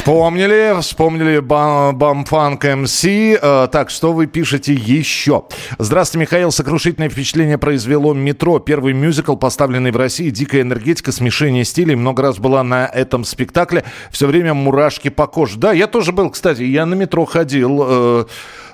[0.05, 3.05] Вспомнили, вспомнили Бамфанк МС.
[3.07, 5.45] Э, так, что вы пишете еще?
[5.79, 6.53] Здравствуйте, Михаил.
[6.53, 8.59] Сокрушительное впечатление произвело «Метро».
[8.59, 10.29] Первый мюзикл, поставленный в России.
[10.29, 11.95] Дикая энергетика, смешение стилей.
[11.95, 13.83] Много раз была на этом спектакле.
[14.11, 15.59] Все время мурашки по коже.
[15.59, 16.61] Да, я тоже был, кстати.
[16.65, 17.83] Я на «Метро» ходил.
[17.87, 18.25] Э,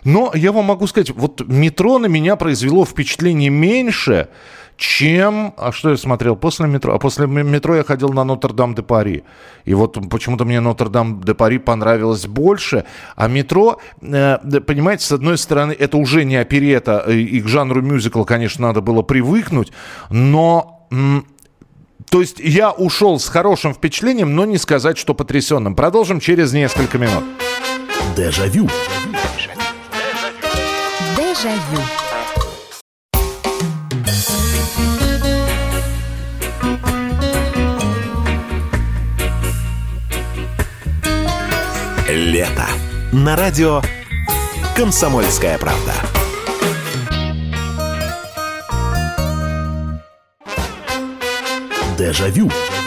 [0.03, 4.31] но я вам могу сказать, вот «Метро» на меня произвело впечатление меньше,
[4.81, 5.53] чем...
[5.59, 6.95] А что я смотрел после метро?
[6.95, 9.25] А после метро я ходил на Нотр-Дам-де-Пари.
[9.67, 12.85] И вот почему-то мне Нотр-Дам-де-Пари понравилось больше.
[13.15, 18.25] А метро, э, понимаете, с одной стороны, это уже не оперета, и к жанру мюзикла,
[18.25, 19.71] конечно, надо было привыкнуть,
[20.09, 20.89] но...
[22.09, 25.77] То есть я ушел с хорошим впечатлением, но не сказать, что потрясенным.
[25.77, 27.23] Продолжим через несколько минут.
[28.17, 28.69] Дежавю.
[31.17, 31.81] Дежавю.
[31.81, 32.00] Лето.
[43.21, 43.83] На радио
[44.75, 45.93] «Комсомольская правда».
[51.99, 52.45] Дежавю.
[52.45, 52.80] Дежавю.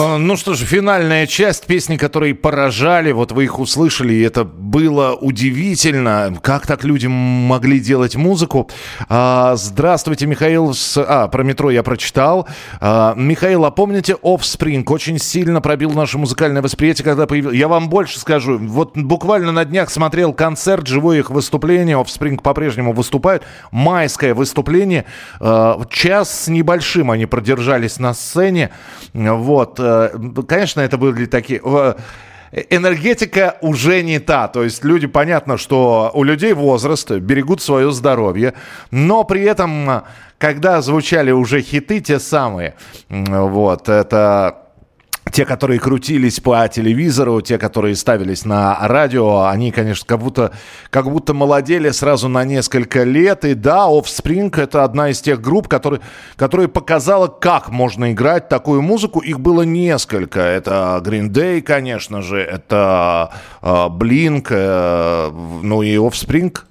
[0.00, 5.14] Ну что ж, финальная часть песни, которые поражали, вот вы их услышали, и это было
[5.14, 8.70] удивительно, как так люди могли делать музыку.
[9.08, 10.72] А, здравствуйте, Михаил.
[10.72, 12.46] С- А, про метро я прочитал.
[12.80, 14.84] А, Михаил, а помните Offspring?
[14.86, 17.56] Очень сильно пробил наше музыкальное восприятие, когда появился...
[17.56, 18.56] Я вам больше скажу.
[18.56, 21.96] Вот буквально на днях смотрел концерт, живое их выступление.
[21.96, 23.42] Offspring по-прежнему выступают.
[23.72, 25.06] Майское выступление.
[25.40, 28.70] А, Час с небольшим они продержались на сцене.
[29.12, 29.80] Вот.
[30.12, 31.60] Э, Конечно, это были такие...
[32.70, 34.48] Энергетика уже не та.
[34.48, 38.54] То есть люди, понятно, что у людей возраст, берегут свое здоровье,
[38.90, 40.02] но при этом,
[40.38, 42.74] когда звучали уже хиты, те самые,
[43.10, 44.67] вот, это
[45.32, 50.52] те, которые крутились по телевизору, те, которые ставились на радио, они, конечно, как будто,
[50.90, 53.44] как будто молодели сразу на несколько лет.
[53.44, 56.00] И да, Offspring— это одна из тех групп, которые,
[56.36, 59.20] которая показала, как можно играть такую музыку.
[59.20, 60.40] Их было несколько.
[60.40, 63.30] Это Green Day, конечно же, это
[63.62, 65.30] э, Blink, э,
[65.62, 66.56] ну и Offspring—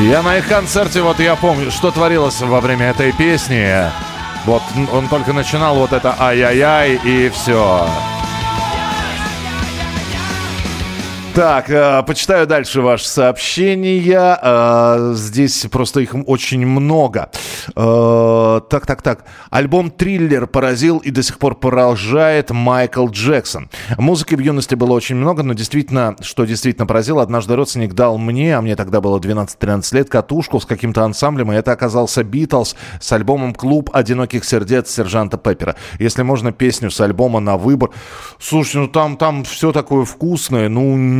[0.00, 3.70] Я на их концерте, вот я помню, что творилось во время этой песни.
[4.46, 7.86] Вот он только начинал вот это ай-яй-яй и все.
[11.34, 14.36] Так, э, почитаю дальше ваши сообщения.
[14.42, 17.30] Э, здесь просто их очень много.
[17.76, 19.24] Э, так, так, так.
[19.48, 23.70] Альбом «Триллер» поразил и до сих пор поражает Майкл Джексон.
[23.96, 28.56] Музыки в юности было очень много, но действительно, что действительно поразило, однажды родственник дал мне,
[28.56, 33.12] а мне тогда было 12-13 лет, катушку с каким-то ансамблем, и это оказался «Битлз» с
[33.12, 35.76] альбомом «Клуб одиноких сердец» сержанта Пеппера.
[36.00, 37.90] Если можно, песню с альбома на выбор.
[38.40, 41.19] Слушайте, ну там, там все такое вкусное, ну,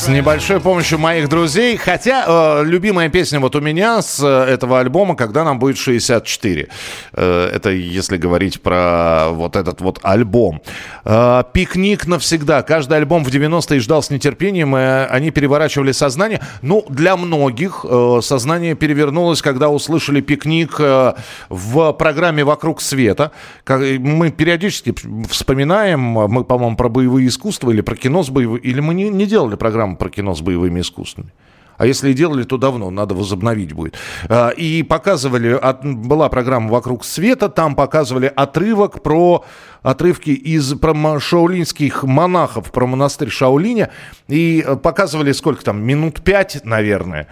[0.00, 1.76] С небольшой помощью моих друзей.
[1.76, 6.68] Хотя э, любимая песня вот у меня с э, этого альбома, когда нам будет 64.
[7.12, 10.62] Э, это если говорить про вот этот вот альбом.
[11.04, 12.62] Э, Пикник навсегда.
[12.62, 14.74] Каждый альбом в 90-е ждал с нетерпением.
[14.74, 16.40] э, они переворачивали сознание.
[16.62, 21.12] Ну, для многих э, сознание перевернулось, когда услышали пикник э,
[21.50, 23.32] в программе «Вокруг света».
[23.64, 24.94] Как- Мы периодически
[25.28, 28.60] вспоминаем, мы, по-моему, про боевые искусства или про кино с боевыми...
[28.60, 31.32] Или мы не, не делали программу про кино с боевыми искусствами?
[31.76, 33.94] А если и делали, то давно, надо возобновить будет.
[34.28, 39.46] А, И показывали, была программа «Вокруг света», там показывали отрывок про
[39.82, 43.88] отрывки из про шаолинских монахов, про монастырь Шаолиня.
[44.28, 47.28] И э, показывали сколько там, минут пять, наверное.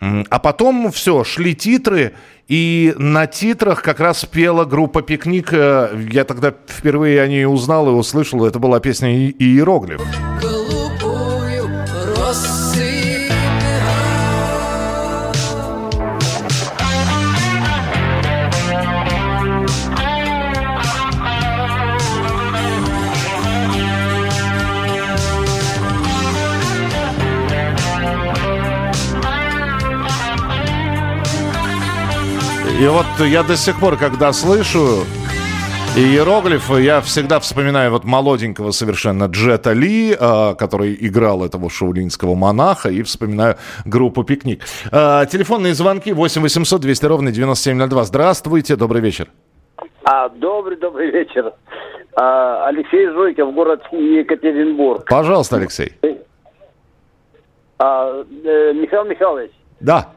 [0.00, 2.12] А потом все, шли титры,
[2.46, 5.52] и на титрах как раз пела группа «Пикник».
[5.52, 8.46] Э, Я тогда впервые о ней узнал и услышал.
[8.46, 10.00] Это была песня «И- «Иероглиф».
[32.80, 35.04] И вот я до сих пор, когда слышу
[35.96, 42.88] иероглифы, я всегда вспоминаю вот молоденького совершенно Джета Ли, э, который играл этого шаулинского монаха,
[42.88, 44.62] и вспоминаю группу «Пикник».
[44.92, 48.04] Э, телефонные звонки 8 800 200 ровно 9702.
[48.04, 49.28] Здравствуйте, добрый вечер.
[50.04, 51.52] А, добрый, добрый вечер.
[52.14, 55.04] А, Алексей Жойков, город Екатеринбург.
[55.10, 55.94] Пожалуйста, Алексей.
[57.78, 59.50] А, э, Михаил Михайлович,
[59.80, 60.12] Да.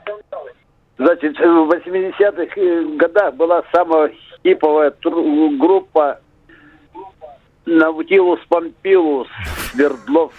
[1.05, 4.11] Значит, в 80-х э, годах была самая
[4.43, 4.93] хиповая
[5.57, 6.19] группа
[7.65, 9.27] Наутилус Помпилус
[9.71, 10.33] Свердлов.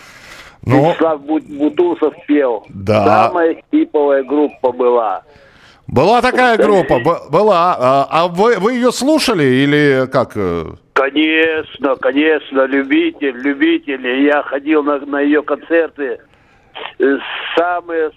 [0.65, 2.65] Ну, Вячеслав Бу- Бутусов пел.
[2.69, 3.27] Да.
[3.27, 5.23] Самая хиповая группа была.
[5.89, 7.01] была такая группа,
[7.31, 7.77] была.
[7.79, 10.37] А, а вы, вы ее слушали или как?
[10.37, 10.67] э?
[10.93, 14.07] Конечно, конечно, любитель, любитель.
[14.25, 16.19] Я ходил на, на ее концерты.
[17.01, 17.19] Э,
[17.57, 18.11] Самые...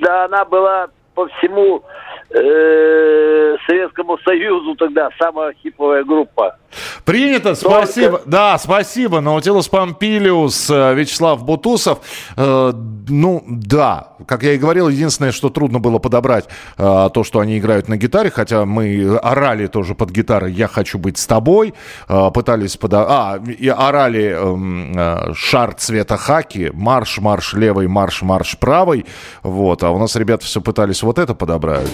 [0.00, 0.88] Да, она была
[1.18, 1.82] по всему
[2.30, 6.56] э, Советскому Союзу тогда самая хиповая группа.
[7.04, 8.20] Принято, спасибо.
[8.26, 9.20] Да, спасибо.
[9.20, 11.98] Наутилус Помпилиус, э, Вячеслав Бутусов.
[12.36, 12.72] Э,
[13.08, 17.58] ну, да, как я и говорил, единственное, что трудно было подобрать, э, то, что они
[17.58, 21.74] играют на гитаре, хотя мы орали тоже под гитарой «Я хочу быть с тобой»,
[22.08, 23.06] э, пытались подо...
[23.08, 29.06] А, и орали эм, э, «Шар цвета хаки», «Марш, марш левый, марш, марш правый».
[29.42, 31.88] Вот, а у нас ребята все пытались вот это подобрать.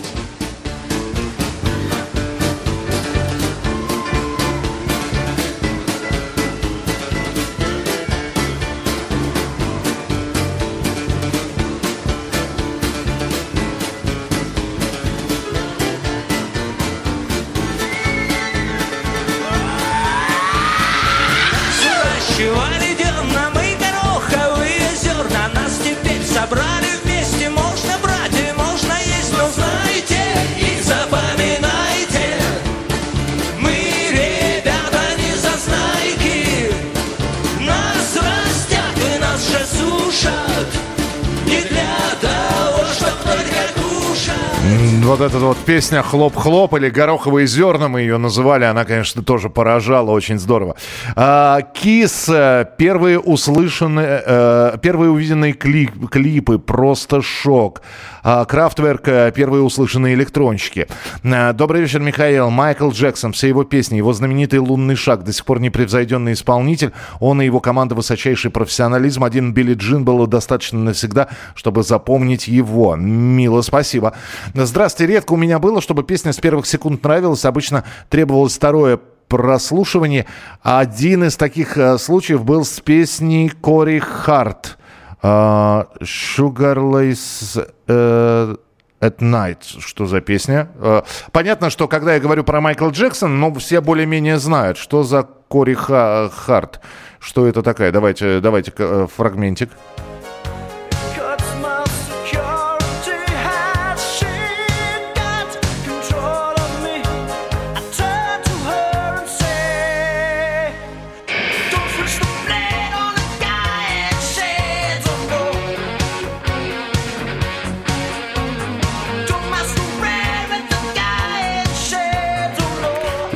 [45.95, 50.75] Песня «Хлоп-хлоп» или «Гороховые зерна» мы ее называли, она, конечно, тоже поражала, очень здорово.
[51.17, 57.83] А, Кис, э, первые услышанные, э, первые увиденные кли- клипы, просто шок.
[58.25, 60.89] А, Крафтверк, э, первые услышанные электронщики.
[61.23, 62.51] Добрый вечер, Михаил.
[62.51, 66.93] Майкл Джексон, все его песни, его знаменитый «Лунный шаг», до сих пор непревзойденный исполнитель.
[67.21, 69.23] Он и его команда высочайший профессионализм.
[69.23, 72.97] Один Билли Джин было достаточно навсегда, чтобы запомнить его.
[72.97, 74.15] Мило, спасибо.
[74.53, 75.13] Здравствуйте.
[75.13, 77.45] Редко у меня было, чтобы песня с первых секунд нравилась.
[77.45, 78.99] Обычно требовалось второе
[79.37, 80.27] прослушивание.
[80.63, 84.79] Один из таких э, случаев был с песней Кори Харт.
[85.23, 88.57] А, Sugarless э,
[89.01, 89.81] at Night.
[89.81, 90.69] Что за песня?
[90.79, 95.23] Э, Понятно, что когда я говорю про Майкл Джексон, ну, все более-менее знают, что за
[95.49, 96.81] Кори Ха- Харт.
[97.19, 97.91] Что это такая?
[97.91, 99.71] Давайте, давайте э, фрагментик.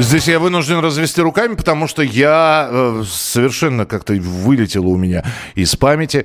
[0.09, 5.23] Здесь я вынужден развести руками, потому что я э, совершенно как-то вылетело у меня
[5.55, 6.25] из памяти.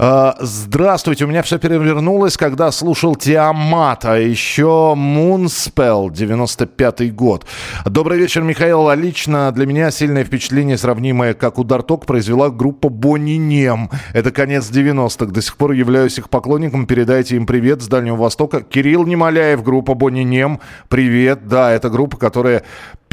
[0.00, 7.46] Э, здравствуйте, у меня все перевернулось, когда слушал Тиамат, а еще Moonspell, 95-й год.
[7.84, 8.88] Добрый вечер, Михаил.
[8.88, 13.90] А Лично для меня сильное впечатление, сравнимое как удар ток, произвела группа Бонни Нем.
[14.12, 15.26] Это конец 90-х.
[15.26, 16.84] До сих пор являюсь их поклонником.
[16.84, 18.60] Передайте им привет с Дальнего Востока.
[18.60, 20.58] Кирилл Немоляев, группа Бонни Нем.
[20.88, 21.46] Привет.
[21.46, 22.64] Да, это группа, которая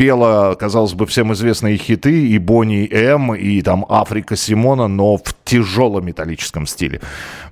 [0.08, 5.36] пела, казалось бы, всем известные хиты, и Бонни М, и там Африка Симона, но в
[5.44, 7.02] тяжелом металлическом стиле.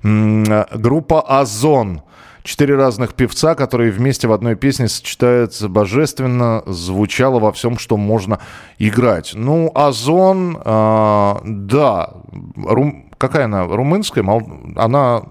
[0.02, 2.00] Э, Группа Озон.
[2.44, 8.38] Четыре разных певца, которые вместе в одной песне сочетаются божественно, звучало во всем, что можно
[8.78, 9.32] играть.
[9.34, 12.14] Ну, Озон, а, да,
[12.56, 14.24] рум- какая она, румынская?
[14.76, 15.22] Она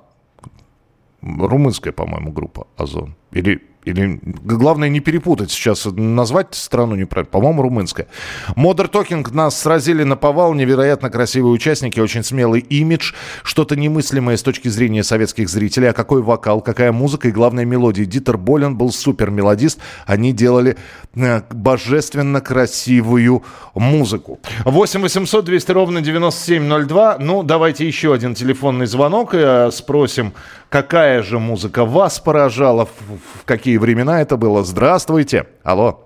[1.23, 3.15] румынская, по-моему, группа Озон.
[3.31, 7.31] Или, или главное не перепутать сейчас, назвать страну неправильно.
[7.31, 8.07] По-моему, румынская.
[8.55, 10.53] Модер Токинг нас сразили на повал.
[10.53, 13.13] Невероятно красивые участники, очень смелый имидж.
[13.43, 15.89] Что-то немыслимое с точки зрения советских зрителей.
[15.89, 18.05] А какой вокал, какая музыка и, главное, мелодия.
[18.05, 19.79] Дитер Болен был супер мелодист.
[20.05, 20.77] Они делали
[21.15, 23.43] э, божественно красивую
[23.75, 24.39] музыку.
[24.65, 27.17] 8 800 200 ровно 9702.
[27.19, 30.33] Ну, давайте еще один телефонный звонок э, спросим,
[30.69, 34.63] какая же музыка вас поражала, в, какие времена это было.
[34.63, 35.47] Здравствуйте.
[35.63, 36.01] Алло.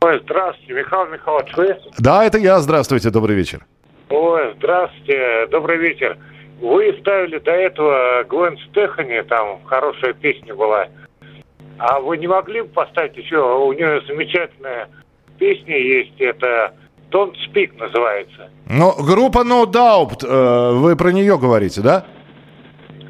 [0.00, 1.76] Ой, здравствуйте, Михаил Михайлович, вы?
[1.98, 2.58] Да, это я.
[2.60, 3.10] Здравствуйте.
[3.10, 3.64] Добрый вечер.
[4.08, 6.18] Ой, здравствуйте, добрый вечер.
[6.60, 10.86] Вы ставили до этого Гвен Стефани, там хорошая песня была.
[11.78, 14.88] А вы не могли бы поставить еще, у нее замечательная
[15.38, 16.74] песня есть, это
[17.10, 18.50] Don't Speak называется.
[18.68, 22.04] Ну, группа No Doubt, э, вы про нее говорите, да?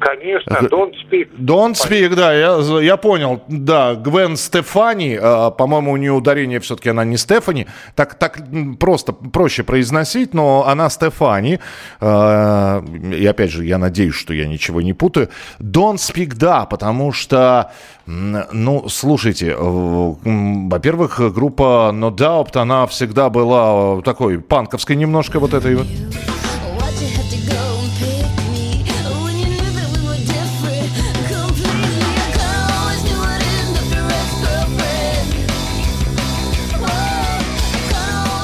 [0.03, 1.29] Конечно, Don't Speak.
[1.37, 3.41] Don't Speak, да, я, я понял.
[3.47, 7.67] Да, Гвен Стефани, э, по-моему, у нее ударение все-таки она не Стефани.
[7.95, 8.39] Так, так
[8.79, 11.59] просто проще произносить, но она Стефани.
[12.01, 12.81] Э,
[13.17, 15.29] и опять же, я надеюсь, что я ничего не путаю.
[15.59, 17.71] Don't Speak, да, потому что,
[18.05, 25.75] ну, слушайте, э, во-первых, группа No Doubt, она всегда была такой панковской немножко вот этой
[25.75, 25.87] вот.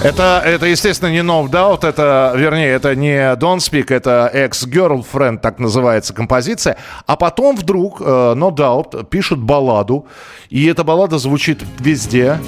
[0.01, 5.59] Это, это, естественно, не No Doubt, это, вернее, это не Don't Speak, это Ex-Girlfriend, так
[5.59, 6.77] называется композиция.
[7.05, 10.05] А потом вдруг э, No Doubt пишут балладу,
[10.49, 12.39] и эта баллада звучит везде.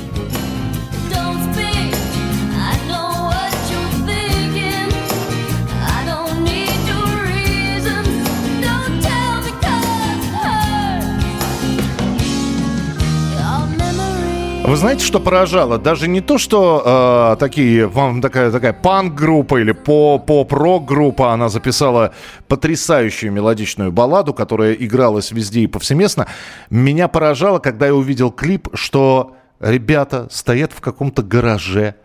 [14.72, 15.78] Вы знаете, что поражало?
[15.78, 22.14] Даже не то, что э, такие, вам такая, такая панк-группа или поп-рок-группа, она записала
[22.48, 26.28] потрясающую мелодичную балладу, которая игралась везде и повсеместно.
[26.70, 31.96] Меня поражало, когда я увидел клип, что ребята стоят в каком-то гараже,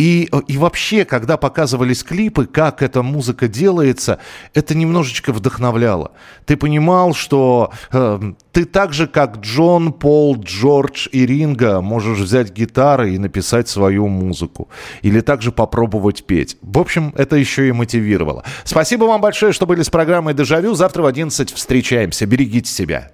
[0.00, 4.18] и, и вообще, когда показывались клипы, как эта музыка делается,
[4.54, 6.12] это немножечко вдохновляло.
[6.46, 12.50] Ты понимал, что э, ты так же, как Джон, Пол, Джордж и Ринга, можешь взять
[12.50, 14.70] гитары и написать свою музыку.
[15.02, 16.56] Или также попробовать петь.
[16.62, 18.42] В общем, это еще и мотивировало.
[18.64, 20.72] Спасибо вам большое, что были с программой «Дежавю».
[20.72, 22.24] Завтра в 11 встречаемся.
[22.24, 23.10] Берегите себя.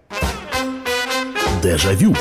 [1.65, 2.15] Дежавю.